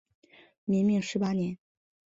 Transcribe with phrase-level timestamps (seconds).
[0.65, 1.55] 明命十八年。